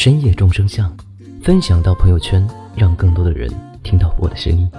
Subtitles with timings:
[0.00, 0.96] 深夜众生相”，
[1.42, 3.50] 分享到朋友圈，让更多的人
[3.82, 4.70] 听到我的声音。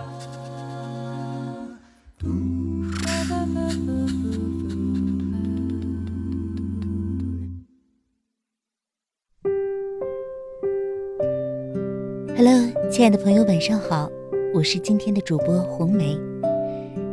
[12.38, 14.10] Hello，亲爱的朋友，晚上好，
[14.54, 16.18] 我是今天的主播红梅。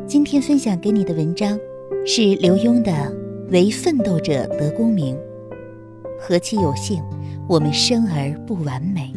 [0.06, 1.58] 今天分享给你的文章
[2.06, 3.26] 是刘墉的。
[3.50, 5.16] 为奋斗者得功名，
[6.18, 7.02] 何其有幸，
[7.48, 9.12] 我们生而不完美。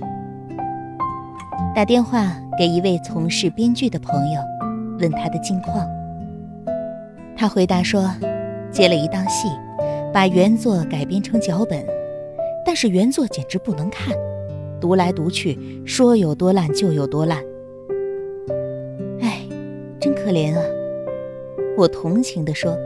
[1.75, 4.41] 打电话给一位从事编剧的朋友，
[4.99, 5.85] 问他的近况。
[7.35, 8.09] 他回答说，
[8.71, 9.47] 接了一档戏，
[10.13, 11.85] 把原作改编成脚本，
[12.65, 14.13] 但是原作简直不能看，
[14.81, 17.39] 读来读去，说有多烂就有多烂。
[19.21, 19.41] 哎，
[19.99, 20.61] 真可怜啊！
[21.77, 22.77] 我同情地说。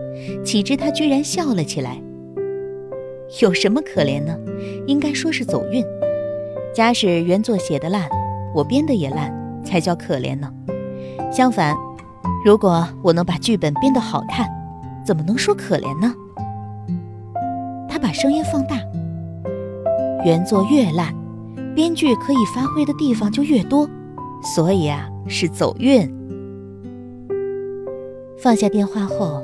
[0.46, 2.00] 岂知他居然笑了起来。
[3.42, 4.38] 有什么可怜呢？
[4.86, 5.84] 应该说是走运。
[6.74, 8.08] 假使原作写的烂，
[8.54, 10.52] 我编的也烂，才叫可怜呢。
[11.32, 11.76] 相反，
[12.46, 14.48] 如果我能把剧本编得好看，
[15.06, 16.14] 怎么能说可怜呢？
[17.90, 18.78] 他把声音放大。
[20.26, 21.14] 原作越烂，
[21.76, 23.90] 编剧可以发挥的地方就越多，
[24.56, 26.12] 所以啊，是走运。
[28.38, 29.42] 放下电话后。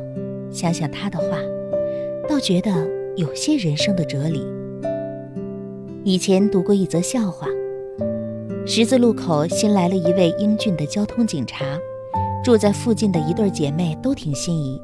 [0.51, 1.37] 想想他的话，
[2.27, 2.71] 倒觉得
[3.19, 4.41] 有些人生的哲理。
[6.05, 7.47] 以前读过一则笑话：
[8.65, 11.65] 十字路口新来了一位英俊的交通警察，
[12.41, 14.81] 住在附近的一对姐妹都挺心仪。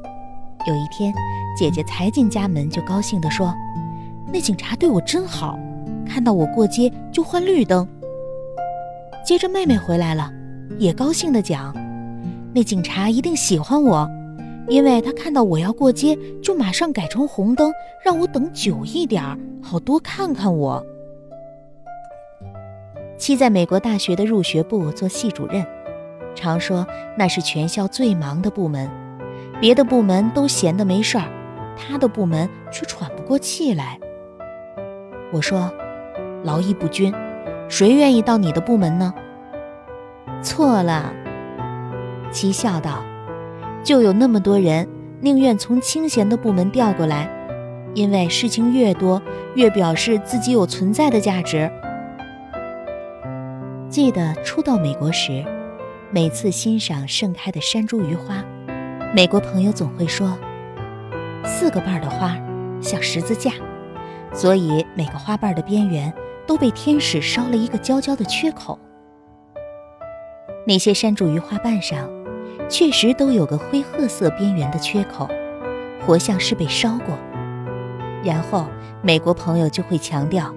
[0.68, 1.14] 有一天，
[1.58, 3.54] 姐姐才进家门就高兴地说
[4.30, 5.58] ：“那警察对我真好，
[6.06, 7.88] 看到我过街就换绿灯。”
[9.26, 10.30] 接着妹妹回来了，
[10.78, 11.74] 也高兴地讲
[12.52, 14.06] ：“那警察一定喜欢我。”
[14.68, 17.72] 因为他看到我要过街，就马上改成红灯，
[18.04, 20.84] 让我等久一点儿，好多看看我。
[23.16, 25.64] 七在美国大学的入学部做系主任，
[26.34, 28.90] 常说那是全校最忙的部门，
[29.60, 31.24] 别的部门都闲得没事儿，
[31.76, 33.98] 他的部门却喘不过气来。
[35.32, 35.72] 我说，
[36.44, 37.14] 劳逸不均，
[37.68, 39.14] 谁愿意到你的部门呢？
[40.42, 41.12] 错了，
[42.30, 43.02] 七笑道。
[43.86, 44.84] 就有那么多人
[45.20, 47.30] 宁愿从清闲的部门调过来，
[47.94, 49.22] 因为事情越多，
[49.54, 51.70] 越表示自己有存在的价值。
[53.88, 55.44] 记得初到美国时，
[56.10, 58.44] 每次欣赏盛开的山茱萸花，
[59.14, 60.36] 美国朋友总会说
[61.46, 62.36] ：“四个瓣的花
[62.80, 63.52] 像十字架，
[64.32, 66.12] 所以每个花瓣的边缘
[66.44, 68.76] 都被天使烧了一个焦焦的缺口。”
[70.66, 72.15] 那些山茱萸花瓣上。
[72.68, 75.28] 确实都有个灰褐色边缘的缺口，
[76.04, 77.16] 活像是被烧过。
[78.24, 78.66] 然后
[79.02, 80.52] 美国朋友就会强调：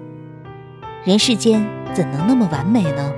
[1.04, 3.12] 人世间怎能那么完美呢？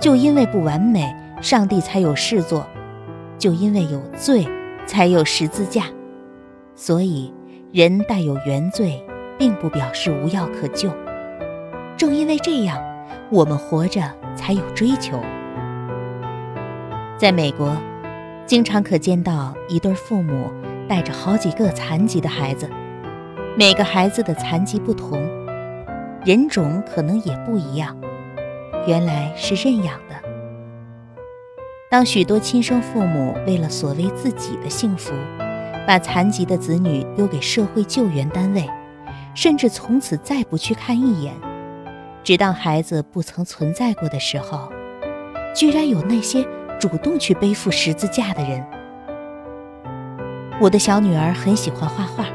[0.00, 2.62] 就因为不完美，上帝才有事做；
[3.38, 4.48] 就因为有罪，
[4.86, 5.84] 才有十字架。
[6.74, 7.32] 所以，
[7.72, 9.04] 人带有原罪，
[9.38, 10.90] 并不表示无药可救。
[11.96, 12.82] 正因为这样，
[13.30, 14.02] 我们活着
[14.34, 15.20] 才有追求。
[17.18, 17.76] 在美国。
[18.46, 20.52] 经常可见到一对父母
[20.86, 22.68] 带着好几个残疾的孩子，
[23.56, 25.18] 每个孩子的残疾不同，
[26.26, 27.96] 人种可能也不一样。
[28.86, 30.14] 原来是认养的。
[31.90, 35.14] 当许多亲生父母为了所谓自己的幸福，
[35.86, 38.68] 把残疾的子女丢给社会救援单位，
[39.34, 41.32] 甚至从此再不去看一眼，
[42.22, 44.70] 只当孩子不曾存在过的时候，
[45.56, 46.46] 居然有那些。
[46.78, 48.64] 主动去背负十字架的人。
[50.60, 52.26] 我的小女儿很喜欢画画，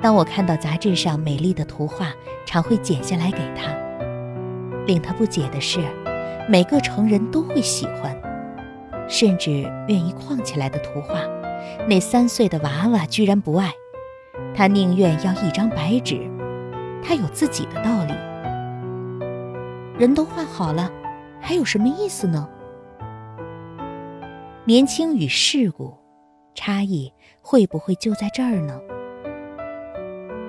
[0.00, 2.12] 当我看到杂志上美丽的图画，
[2.46, 3.72] 常会剪下来给她。
[4.86, 5.80] 令她不解的是，
[6.48, 8.16] 每个成人都会喜欢，
[9.08, 11.20] 甚至愿意框起来的图画，
[11.86, 13.72] 那三岁的娃娃居然不爱。
[14.54, 16.20] 他宁愿要一张白纸，
[17.02, 18.14] 他有自己的道理。
[19.98, 20.90] 人都画好了，
[21.40, 22.48] 还有什么意思呢？
[24.68, 25.96] 年轻与世故，
[26.54, 27.10] 差异
[27.40, 28.78] 会不会就在这儿呢？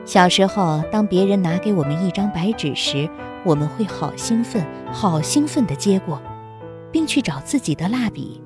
[0.03, 3.09] 小时候，当别人拿给我们一张白纸时，
[3.45, 4.61] 我们会好兴奋、
[4.91, 6.21] 好兴奋地接过，
[6.91, 8.41] 并去找自己的蜡笔。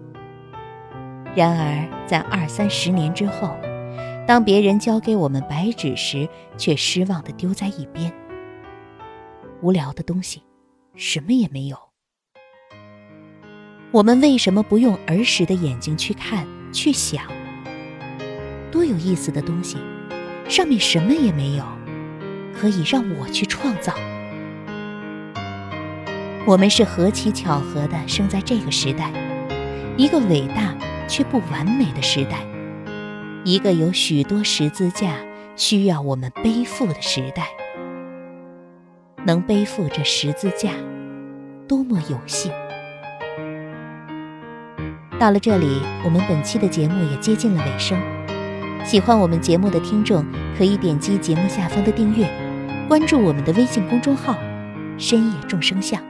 [1.35, 3.49] 然而，在二三十年之后，
[4.27, 8.13] 当别人交给我们白纸时，却失望地丢在一边。
[9.63, 10.43] 无聊的东西，
[10.93, 11.75] 什么也没有。
[13.93, 17.25] 我们为什么不用儿时的眼睛去看、去想？
[18.71, 19.77] 多有意思的东西！
[20.49, 21.63] 上面什么也没有，
[22.59, 23.93] 可以让我去创造。
[26.47, 29.13] 我们是何其巧合的生在这个时代，
[29.95, 30.75] 一个伟大
[31.07, 32.39] 却不完美的时代，
[33.43, 35.17] 一个有许多十字架
[35.55, 37.47] 需要我们背负的时代。
[39.23, 40.71] 能背负这十字架，
[41.67, 42.51] 多么有幸！
[45.23, 47.97] 到了这里，我们本期的节目也接近了尾声。
[48.83, 50.25] 喜欢我们节目的听众，
[50.57, 52.29] 可以点击节目下方的订阅，
[52.89, 54.35] 关注我们的微信公众号
[54.99, 56.03] “深夜众生相”，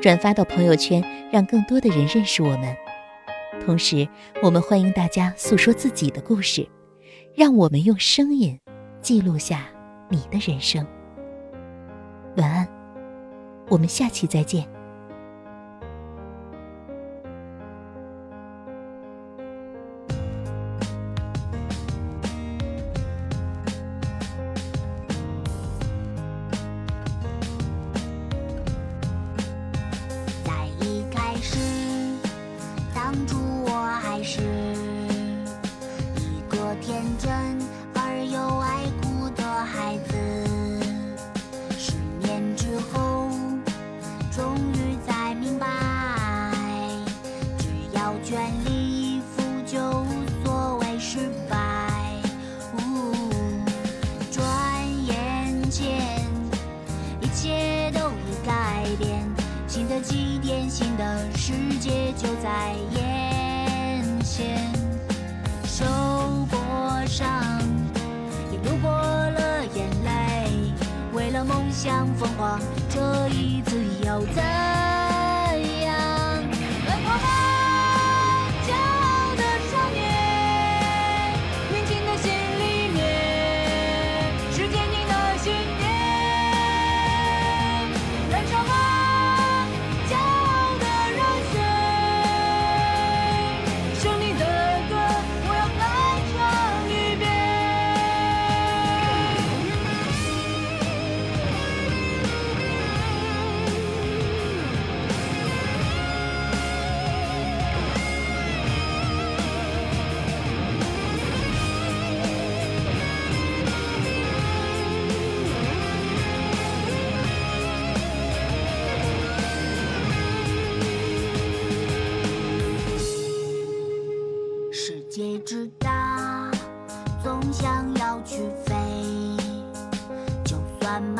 [0.00, 2.74] 转发到朋友圈，让更多的人认识我们。
[3.62, 4.08] 同时，
[4.42, 6.66] 我们欢迎大家诉说自己的故事，
[7.34, 8.58] 让我们用声音
[9.02, 9.66] 记录下
[10.08, 10.86] 你的人生。
[12.38, 12.66] 晚安，
[13.68, 14.75] 我们下期再见。
[48.64, 51.18] 离负就无所谓失
[51.48, 51.56] 败
[54.30, 54.44] 转
[55.06, 56.00] 眼间
[57.20, 59.24] 一切都已改变
[59.66, 64.72] 新的起点新的世界就在眼前
[65.64, 65.84] 受
[66.50, 67.28] 过伤
[68.52, 70.72] 也流过了眼泪
[71.12, 74.65] 为了梦想疯狂这一次又怎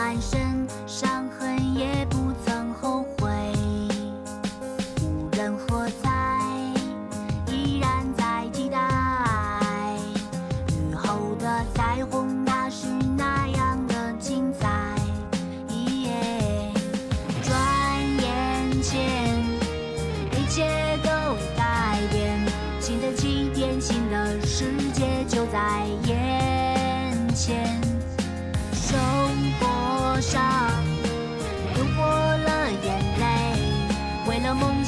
[0.07, 2.26] 满身伤痕，也不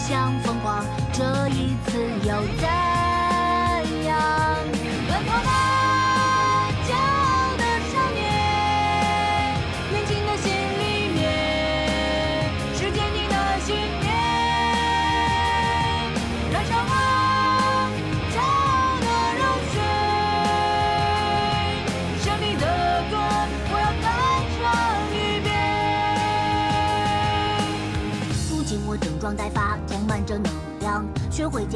[0.08, 2.97] 了梦想疯狂，这一次又怎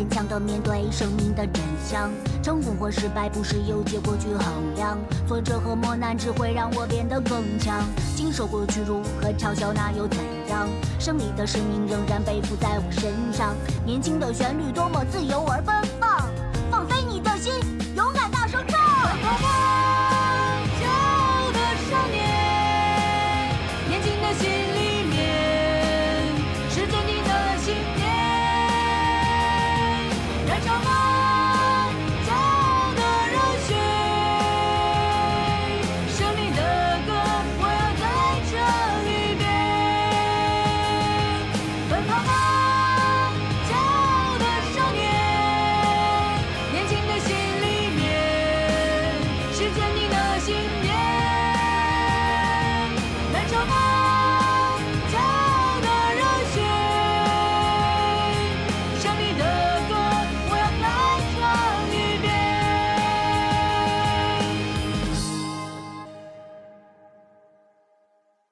[0.03, 2.11] 坚强的面对生命的真相。
[2.43, 7.85] 成功或失败不是由结果去衡量，挫折和磨难只会让我变得更强。
[8.17, 10.19] 经受过屈辱和嘲笑，那又怎
[10.49, 10.69] 样？
[10.99, 13.55] 胜利的使命仍然背负在我身上。
[13.87, 16.29] 年轻的旋律多么自由而奔放。